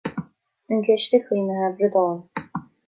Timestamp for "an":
0.71-0.81